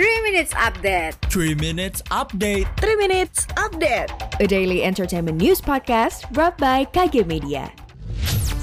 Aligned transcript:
3 0.00 0.24
Minutes 0.24 0.56
Update 0.56 1.12
3 1.28 1.60
Minutes 1.60 2.00
Update 2.08 2.64
3 2.80 2.96
Minutes 2.96 3.44
Update 3.60 4.08
A 4.40 4.48
daily 4.48 4.80
entertainment 4.80 5.36
news 5.36 5.60
podcast 5.60 6.24
brought 6.32 6.56
by 6.56 6.88
KG 6.88 7.28
Media. 7.28 7.68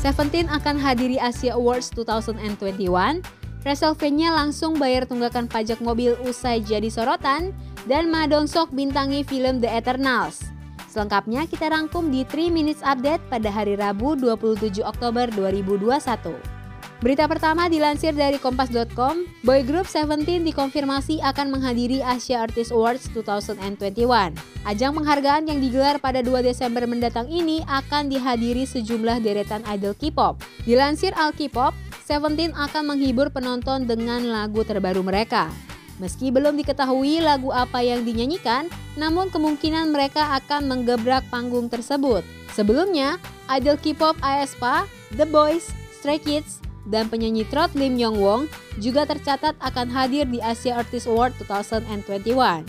Seventeen 0.02 0.50
akan 0.50 0.82
hadiri 0.82 1.22
Asia 1.22 1.54
Awards 1.54 1.94
2021. 1.94 3.22
Wrestlemania 3.62 4.34
langsung 4.34 4.82
bayar 4.82 5.06
tunggakan 5.06 5.46
pajak 5.46 5.78
mobil 5.78 6.18
usai 6.26 6.58
jadi 6.66 6.90
sorotan 6.90 7.54
dan 7.86 8.10
Ma 8.10 8.26
Dong 8.26 8.50
Sok 8.50 8.74
bintangi 8.74 9.22
film 9.22 9.62
The 9.62 9.70
Eternals. 9.70 10.42
Selengkapnya 10.90 11.46
kita 11.46 11.70
rangkum 11.70 12.10
di 12.10 12.26
3 12.26 12.50
Minutes 12.50 12.82
Update 12.82 13.22
pada 13.30 13.54
hari 13.54 13.78
Rabu 13.78 14.18
27 14.18 14.82
Oktober 14.82 15.30
2021. 15.30 16.57
Berita 16.98 17.30
pertama 17.30 17.70
dilansir 17.70 18.10
dari 18.10 18.42
kompas.com, 18.42 19.30
boy 19.46 19.62
group 19.62 19.86
Seventeen 19.86 20.42
dikonfirmasi 20.42 21.22
akan 21.22 21.54
menghadiri 21.54 22.02
Asia 22.02 22.42
Artist 22.42 22.74
Awards 22.74 23.14
2021. 23.14 24.34
Ajang 24.66 24.98
penghargaan 24.98 25.46
yang 25.46 25.62
digelar 25.62 26.02
pada 26.02 26.26
2 26.26 26.42
Desember 26.42 26.90
mendatang 26.90 27.30
ini 27.30 27.62
akan 27.70 28.10
dihadiri 28.10 28.66
sejumlah 28.66 29.22
deretan 29.22 29.62
idol 29.70 29.94
K-pop. 29.94 30.42
Dilansir 30.66 31.14
Al 31.14 31.38
K-pop, 31.38 31.78
Seventeen 32.02 32.58
akan 32.58 32.98
menghibur 32.98 33.30
penonton 33.30 33.86
dengan 33.86 34.26
lagu 34.34 34.66
terbaru 34.66 35.06
mereka. 35.06 35.54
Meski 36.02 36.34
belum 36.34 36.58
diketahui 36.58 37.22
lagu 37.22 37.54
apa 37.54 37.78
yang 37.86 38.10
dinyanyikan, 38.10 38.74
namun 38.98 39.30
kemungkinan 39.30 39.94
mereka 39.94 40.34
akan 40.42 40.66
menggebrak 40.66 41.22
panggung 41.30 41.70
tersebut. 41.70 42.26
Sebelumnya, 42.58 43.22
idol 43.54 43.78
K-pop 43.78 44.18
aespa, 44.26 44.90
The 45.14 45.30
Boys, 45.30 45.70
Stray 45.94 46.18
Kids, 46.18 46.66
dan 46.88 47.12
penyanyi 47.12 47.44
trot 47.48 47.76
Lim 47.76 48.00
Yong 48.00 48.20
Wong 48.20 48.42
juga 48.80 49.08
tercatat 49.08 49.56
akan 49.60 49.88
hadir 49.92 50.28
di 50.28 50.40
Asia 50.40 50.80
Artist 50.80 51.08
Award 51.08 51.36
2021. 51.44 52.64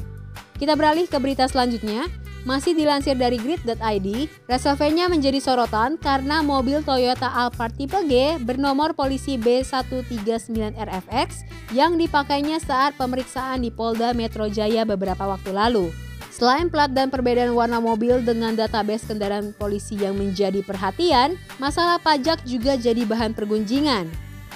Kita 0.59 0.75
beralih 0.75 1.07
ke 1.07 1.19
berita 1.23 1.47
selanjutnya. 1.47 2.11
Masih 2.47 2.73
dilansir 2.73 3.19
dari 3.19 3.37
grid.id, 3.37 4.09
Wrestlemania 4.49 5.11
menjadi 5.11 5.43
sorotan 5.43 6.01
karena 6.01 6.41
mobil 6.41 6.81
Toyota 6.87 7.29
Alphard 7.29 7.77
tipe 7.77 7.99
G 8.09 8.41
bernomor 8.41 8.95
polisi 8.95 9.37
B139RFX 9.37 11.45
yang 11.77 11.99
dipakainya 11.99 12.63
saat 12.63 12.97
pemeriksaan 12.97 13.67
di 13.67 13.75
Polda 13.75 14.17
Metro 14.17 14.49
Jaya 14.49 14.89
beberapa 14.89 15.29
waktu 15.29 15.53
lalu. 15.53 16.08
Selain 16.39 16.71
plat 16.71 16.87
dan 16.87 17.11
perbedaan 17.11 17.51
warna 17.51 17.83
mobil 17.83 18.23
dengan 18.23 18.55
database 18.55 19.11
kendaraan 19.11 19.51
polisi 19.59 19.99
yang 19.99 20.15
menjadi 20.15 20.63
perhatian, 20.63 21.35
masalah 21.59 21.99
pajak 21.99 22.47
juga 22.47 22.79
jadi 22.79 23.03
bahan 23.03 23.35
pergunjingan. 23.35 24.07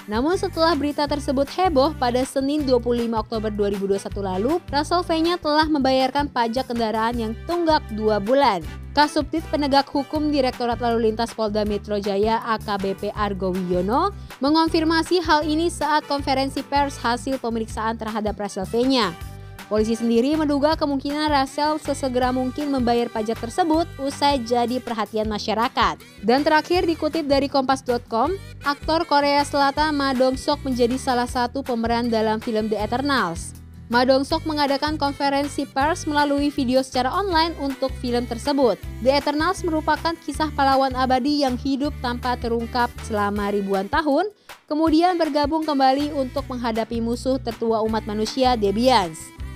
Namun 0.07 0.39
setelah 0.39 0.79
berita 0.79 1.03
tersebut 1.11 1.43
heboh 1.51 1.91
pada 1.99 2.23
Senin 2.23 2.63
25 2.63 3.11
Oktober 3.11 3.51
2021 3.51 3.99
lalu, 4.23 4.63
Rasolvenya 4.71 5.35
telah 5.35 5.67
membayarkan 5.67 6.31
pajak 6.31 6.71
kendaraan 6.71 7.19
yang 7.19 7.33
tunggak 7.43 7.83
dua 7.91 8.23
bulan. 8.23 8.63
Kasubdit 8.95 9.43
Penegak 9.51 9.91
Hukum 9.91 10.31
Direktorat 10.31 10.79
Lalu 10.79 11.11
Lintas 11.11 11.35
Polda 11.35 11.67
Metro 11.67 11.99
Jaya 11.99 12.39
AKBP 12.55 13.11
Argo 13.11 13.51
Wiyono 13.51 14.15
mengonfirmasi 14.39 15.19
hal 15.19 15.43
ini 15.43 15.67
saat 15.67 16.07
konferensi 16.07 16.63
pers 16.63 16.95
hasil 17.03 17.43
pemeriksaan 17.43 17.99
terhadap 17.99 18.39
Rasolvenya. 18.39 19.32
Polisi 19.71 19.95
sendiri 19.95 20.35
menduga 20.35 20.75
kemungkinan 20.75 21.31
Rachel 21.31 21.79
sesegera 21.79 22.35
mungkin 22.35 22.67
membayar 22.67 23.07
pajak 23.07 23.39
tersebut 23.39 23.87
usai 23.95 24.43
jadi 24.43 24.83
perhatian 24.83 25.31
masyarakat. 25.31 26.03
Dan 26.19 26.43
terakhir 26.43 26.83
dikutip 26.83 27.23
dari 27.23 27.47
kompas.com, 27.47 28.35
aktor 28.67 29.07
Korea 29.07 29.41
Selatan 29.47 29.95
Ma 29.95 30.11
Dong 30.11 30.35
Sok 30.35 30.67
menjadi 30.67 30.99
salah 30.99 31.27
satu 31.27 31.63
pemeran 31.63 32.11
dalam 32.11 32.43
film 32.43 32.67
The 32.67 32.75
Eternals. 32.75 33.55
Ma 33.87 34.03
Dong 34.03 34.27
Sok 34.27 34.47
mengadakan 34.49 34.99
konferensi 34.99 35.63
pers 35.67 36.07
melalui 36.07 36.51
video 36.51 36.83
secara 36.83 37.13
online 37.13 37.55
untuk 37.59 37.91
film 38.03 38.27
tersebut. 38.27 38.75
The 39.03 39.15
Eternals 39.15 39.63
merupakan 39.63 40.15
kisah 40.23 40.51
pahlawan 40.55 40.95
abadi 40.95 41.43
yang 41.43 41.55
hidup 41.59 41.95
tanpa 42.03 42.35
terungkap 42.39 42.91
selama 43.07 43.51
ribuan 43.51 43.87
tahun, 43.91 44.27
kemudian 44.65 45.15
bergabung 45.19 45.67
kembali 45.67 46.15
untuk 46.15 46.47
menghadapi 46.51 46.99
musuh 46.99 47.37
tertua 47.39 47.83
umat 47.83 48.07
manusia, 48.07 48.55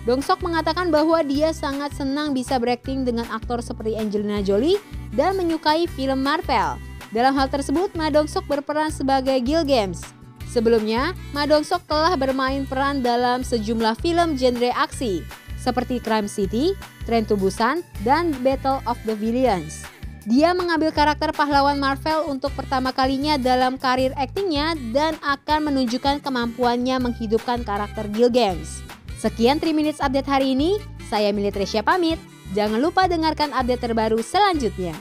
Deviants. 0.07 0.23
Dongsok 0.23 0.40
mengatakan 0.47 0.88
bahwa 0.88 1.19
dia 1.28 1.51
sangat 1.51 1.91
senang 1.91 2.31
bisa 2.31 2.56
berakting 2.56 3.03
dengan 3.03 3.28
aktor 3.28 3.59
seperti 3.59 4.00
Angelina 4.00 4.40
Jolie 4.40 4.79
dan 5.12 5.35
menyukai 5.35 5.85
film 5.91 6.23
Marvel. 6.23 6.79
Dalam 7.12 7.35
hal 7.35 7.51
tersebut, 7.51 7.91
Ma 7.95 8.07
Dongsok 8.07 8.47
berperan 8.47 8.91
sebagai 8.91 9.35
Gilgamesh. 9.44 10.03
Sebelumnya, 10.47 11.12
Ma 11.35 11.44
Dongsok 11.44 11.84
telah 11.88 12.16
bermain 12.16 12.63
peran 12.63 13.03
dalam 13.03 13.44
sejumlah 13.44 14.00
film 14.00 14.40
genre 14.40 14.72
aksi 14.72 15.23
seperti 15.57 16.00
Crime 16.00 16.31
City, 16.31 16.72
Train 17.03 17.28
to 17.28 17.35
Busan, 17.35 17.84
dan 18.07 18.31
Battle 18.39 18.79
of 18.88 18.95
the 19.03 19.12
Villains. 19.12 19.84
Dia 20.28 20.51
mengambil 20.51 20.91
karakter 20.91 21.31
pahlawan 21.31 21.79
Marvel 21.79 22.28
untuk 22.28 22.51
pertama 22.56 22.91
kalinya 22.91 23.39
dalam 23.39 23.79
karir 23.79 24.12
aktingnya 24.19 24.75
dan 24.91 25.16
akan 25.24 25.72
menunjukkan 25.72 26.19
kemampuannya 26.19 27.00
menghidupkan 27.00 27.63
karakter 27.63 28.12
Gilgamesh. 28.12 28.88
Sekian 29.17 29.57
3 29.57 29.73
Minutes 29.73 29.97
Update 29.97 30.29
hari 30.29 30.53
ini, 30.53 30.78
saya 31.09 31.33
Mili 31.33 31.50
Tresya 31.50 31.81
pamit. 31.81 32.22
Jangan 32.53 32.78
lupa 32.78 33.09
dengarkan 33.09 33.50
update 33.50 33.89
terbaru 33.89 34.22
selanjutnya. 34.22 34.94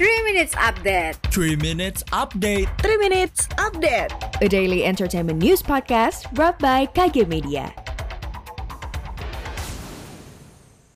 3 0.00 0.28
Minutes 0.30 0.56
Update 0.56 1.20
3 1.28 1.58
Minutes 1.60 2.00
Update 2.14 2.70
3 2.80 3.02
Minutes 3.02 3.50
Update 3.58 4.14
A 4.40 4.46
daily 4.46 4.86
entertainment 4.86 5.42
news 5.42 5.60
podcast 5.60 6.24
brought 6.32 6.56
by 6.62 6.86
KG 6.94 7.26
Media. 7.28 7.87